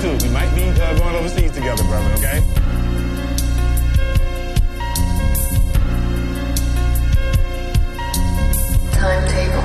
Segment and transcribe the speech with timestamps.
[0.00, 0.16] too.
[0.26, 2.40] We might be uh, going overseas together, brother, okay?
[8.92, 9.64] Timetable.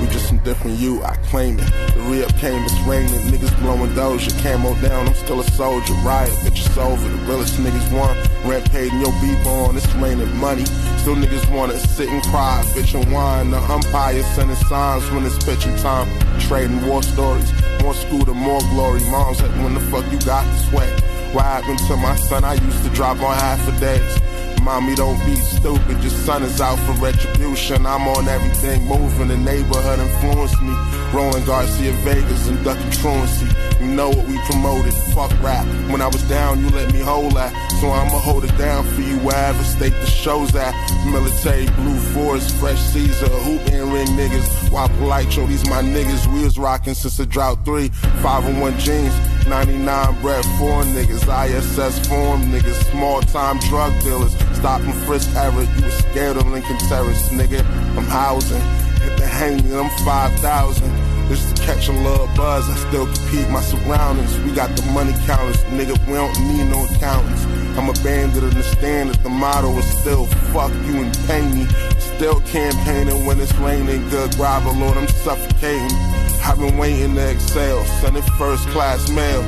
[0.00, 1.72] We just some different you, I claim it.
[1.94, 3.12] The re-up came, it's raining.
[3.30, 5.94] Niggas blowing doja, camo down, I'm still a soldier.
[5.94, 7.08] Riot, bitch, it's over.
[7.08, 8.16] The realest niggas won.
[8.48, 10.64] Rent paid and your beef on, it's raining money.
[11.00, 13.50] Still niggas wanna sit and cry, bitch and whine.
[13.50, 16.08] The umpire sending signs when it's pitching time.
[16.40, 17.50] Trading war stories,
[17.82, 19.00] more scooter, more glory.
[19.10, 21.00] Mom's like, when the fuck you got the sweat?
[21.34, 22.44] What happened to my son?
[22.44, 24.25] I used to drive on half a days.
[24.66, 26.02] Mommy, don't be stupid.
[26.02, 27.86] Your son is out for retribution.
[27.86, 29.28] I'm on everything moving.
[29.28, 30.74] The neighborhood influenced me.
[31.12, 33.46] Rolling Garcia Vegas and ducking truancy.
[33.78, 34.92] You know what we promoted.
[35.14, 35.64] Fuck rap.
[35.88, 37.52] When I was down, you let me hold that.
[37.80, 40.74] So I'ma hold it down for you wherever state the show's at.
[41.06, 44.72] Military, Blue Forest, Fresh Caesar, hooping ring niggas.
[44.72, 46.26] Why polite, yo, these my niggas.
[46.34, 47.90] We was rocking since the drought three.
[48.20, 49.14] 501 jeans.
[49.46, 55.62] 99 bread four niggas, ISS form niggas, small time drug dealers, stop frisk error.
[55.62, 57.60] You was scared of Lincoln Terrace, nigga.
[57.96, 58.60] I'm housing,
[59.00, 61.06] hit the hanging, I'm 5,000.
[61.28, 64.38] Just to catch a little buzz, I still compete my surroundings.
[64.40, 65.98] We got the money counters, nigga.
[66.06, 67.44] We don't need no accountants.
[67.76, 71.66] I'm a bandit, understand that the motto is still fuck you and pay me.
[71.98, 76.15] Still campaigning when it's raining, good grabber, Lord, I'm suffocating.
[76.48, 79.42] I've been waiting to exhale, sending first class mail.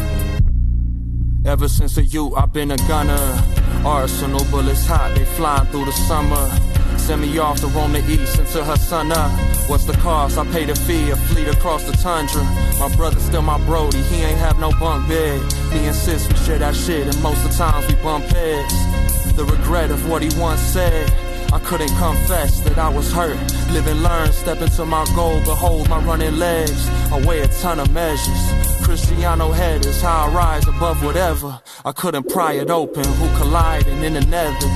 [1.46, 3.40] Ever since a youth, I've been a gunner.
[3.86, 6.50] Arsenal bullets hot, they flying through the summer.
[6.98, 9.30] Send me off to roam the east until her sun up.
[9.70, 10.38] What's the cost?
[10.38, 12.42] I pay the fee, a fleet across the tundra.
[12.80, 15.40] My brother still my brody, he ain't have no bunk bed.
[15.72, 19.36] Me and sis, we share that shit, and most of the times we bump heads.
[19.36, 21.08] The regret of what he once said.
[21.50, 23.38] I couldn't confess that I was hurt.
[23.72, 26.88] Live and learn, step into my goal, behold my running legs.
[27.10, 28.52] I weigh a ton of measures.
[28.82, 31.60] Cristiano head is how I rise above whatever.
[31.84, 33.04] I couldn't pry it open.
[33.04, 34.68] Who colliding in the nether?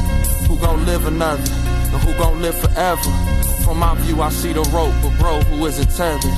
[0.48, 1.42] Who gon' live another?
[1.42, 3.10] And who gon' live forever?
[3.64, 6.30] From my view, I see the rope, but bro, who isn't tethered?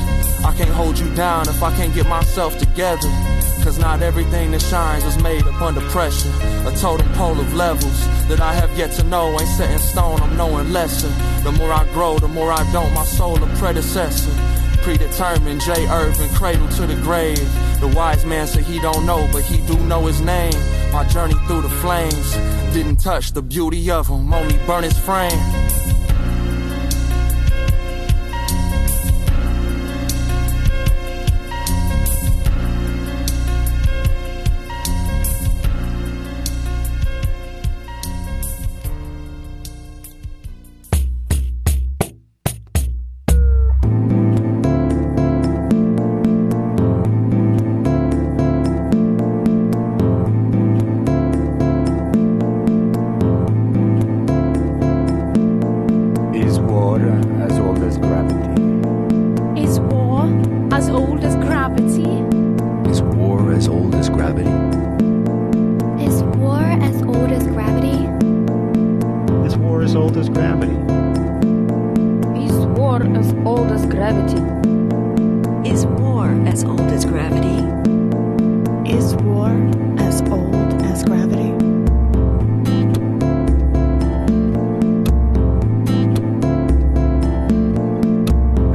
[0.45, 3.09] I can't hold you down if I can't get myself together.
[3.65, 6.29] Cause not everything that shines is made up under pressure.
[6.69, 10.21] A totem pole of levels that I have yet to know ain't set in stone,
[10.21, 11.09] I'm knowing lesser.
[11.45, 14.31] The more I grow, the more I don't, my soul a predecessor.
[14.83, 15.87] Predetermined, J.
[15.89, 17.41] Irvin, cradle to the grave.
[17.81, 20.53] The wise man said he don't know, but he do know his name.
[20.93, 22.35] My journey through the flames
[22.75, 25.41] didn't touch the beauty of him, only burn his frame.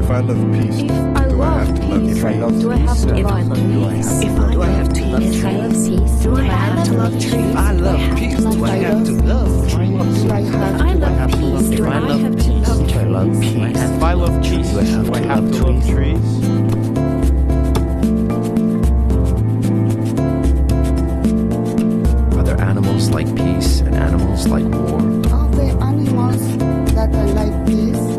[0.09, 2.59] If I love peace, If do I love have to love peace, If I love
[2.59, 4.09] do I have peace, to If I love love peace?
[4.09, 5.87] peace, If I do I love have to love If I love trees?
[5.87, 7.33] peace, Do I have to love trees?
[7.35, 10.23] If I love peace, do I have to love trees?
[10.23, 13.41] Do I have If I love peace, do I have to love If I love
[13.41, 15.87] peace, If I love peace, Do I have do I to have love to love
[15.87, 17.29] trees?
[22.37, 24.99] Are there animals like peace and animals like war?
[25.33, 26.57] Are there animals
[26.95, 28.18] that are like this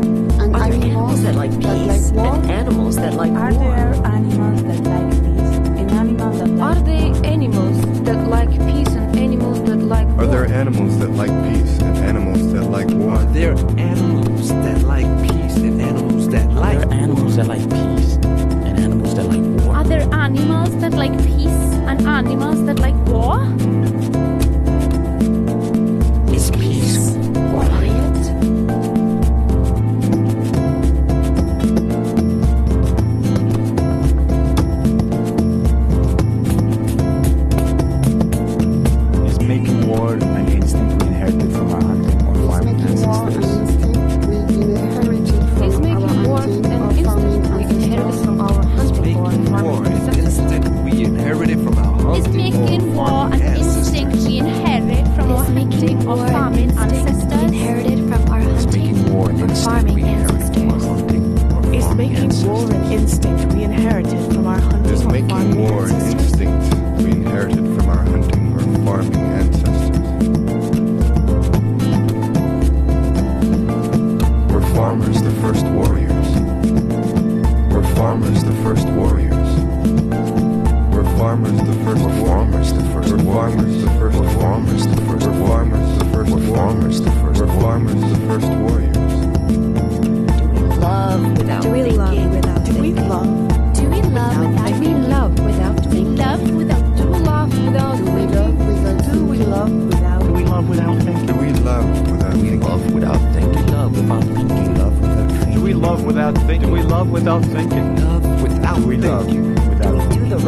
[2.09, 3.75] like peace and animals that like Are war?
[3.75, 8.95] there animals that like peace and animals that like Are there animals that like peace
[8.95, 10.25] and animals that like Are war?
[10.27, 13.11] there animals that like peace and animals that like war?
[13.11, 17.69] Are there animals that like peace and animals that Are like there animals that like
[17.69, 19.75] peace and animals that like war?
[19.75, 21.51] Are there animals that like peace
[21.89, 23.37] and animals that like war?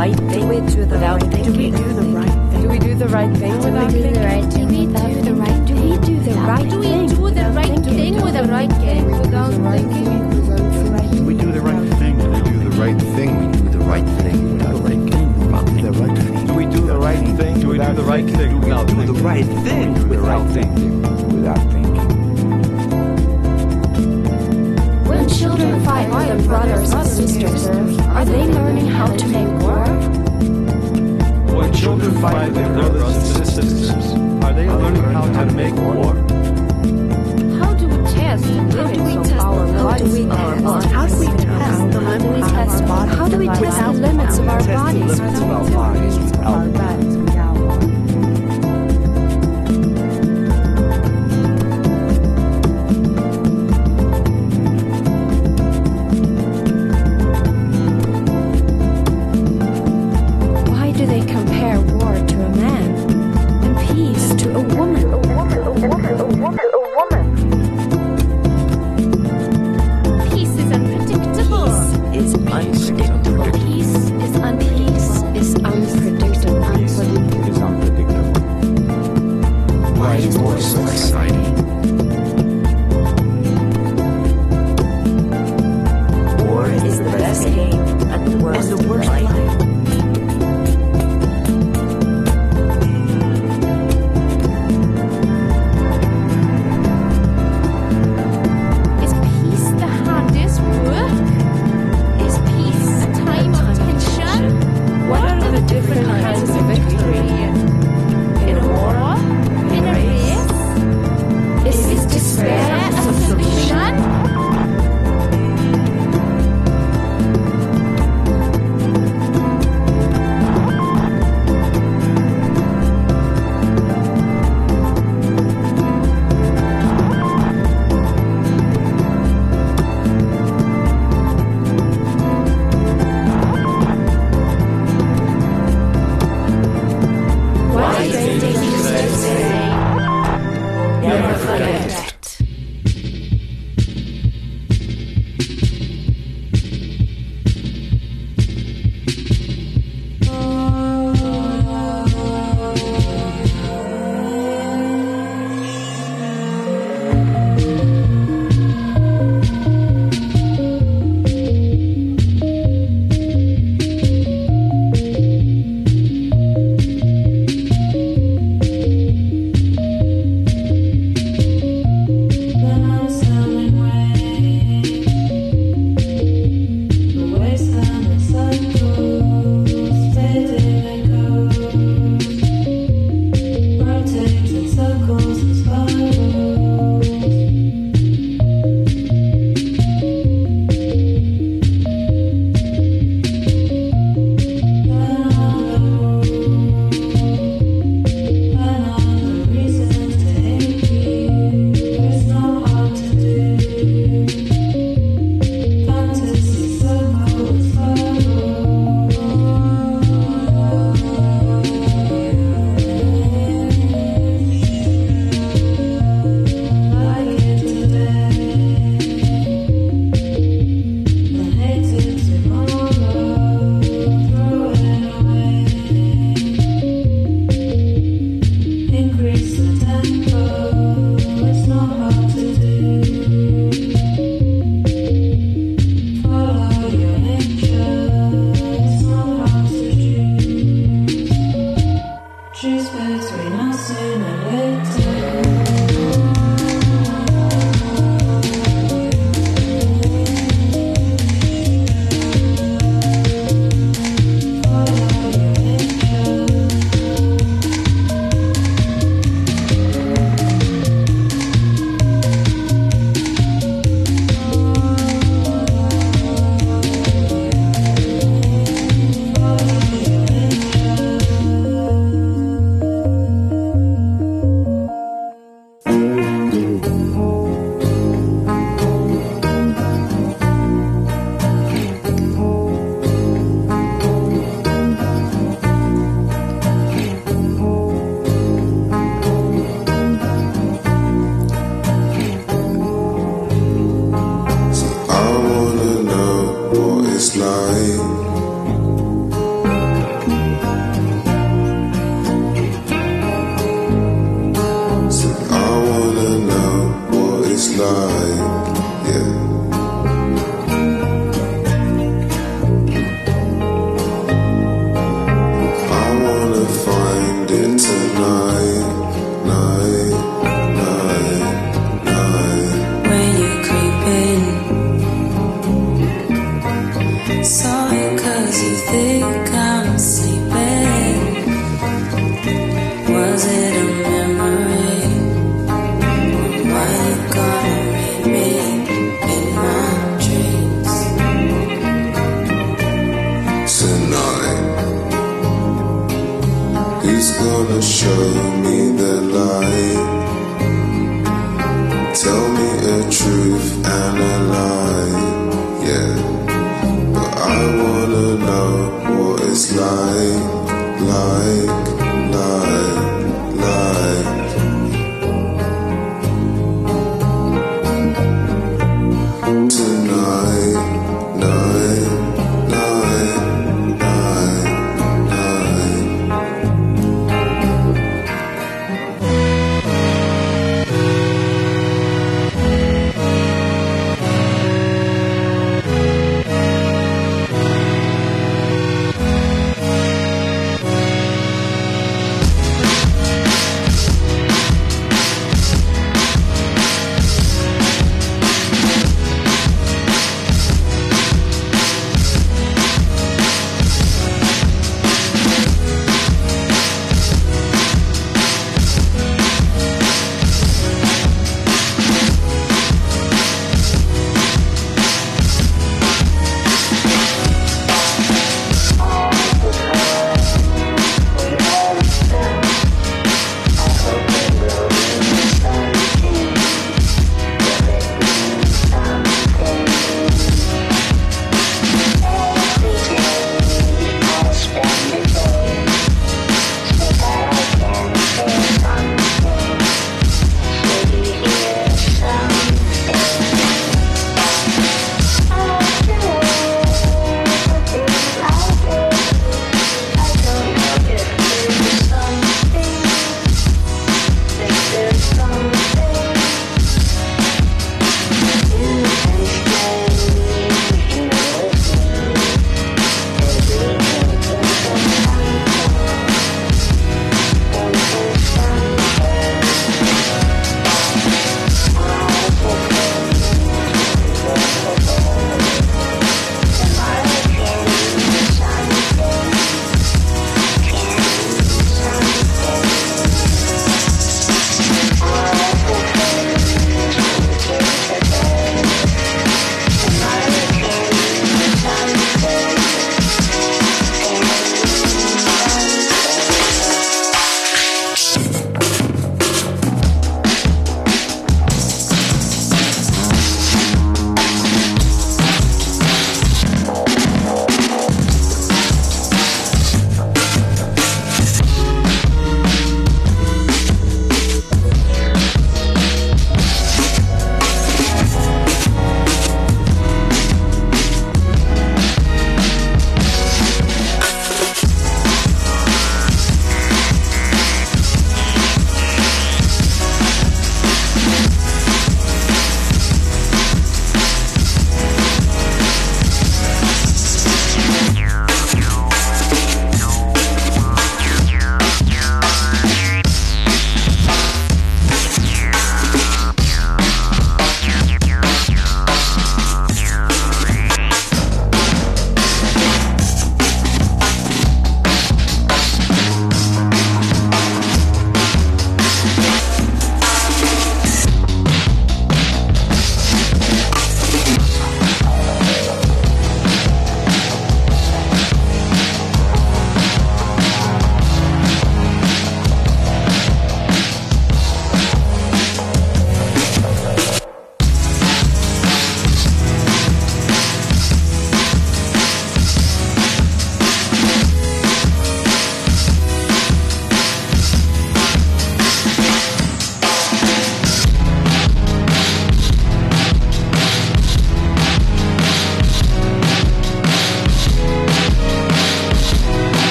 [0.00, 1.44] Right thing Do we do the right thing?
[1.44, 3.60] Do we do the right thing do we do the right thing?
[3.60, 7.20] Do we do the right do we do the right Do we thing do the
[7.20, 7.96] without right thinking?
[7.96, 10.30] thing with the right thing without thinking?
[11.16, 12.16] Do we do the right thing?
[12.16, 13.36] We do the right thing.
[13.40, 15.82] We do the right thing without thinking.
[15.82, 16.46] The right thing.
[16.46, 17.60] Do we do the right thing?
[17.60, 19.22] Do we do the right thing without Do the thinking?
[19.24, 21.02] right thing Do the without right thinking.
[21.36, 21.79] Without thinking.
[25.38, 27.68] Children fight with their brothers and sisters,
[27.98, 29.84] are they learning how to make war?
[31.56, 34.12] When children fight their brothers and sisters,
[34.44, 36.14] are they learning how to make war?
[37.58, 40.26] How do we test the limits of our bodies?
[40.92, 43.18] How do we test the limits of our bodies?
[43.18, 47.09] How do we test the limits of our Test the bodies?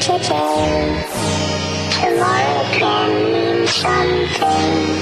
[0.00, 1.04] Today.
[1.92, 4.96] Tomorrow can mean something,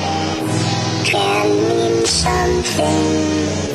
[1.05, 3.68] can mean something.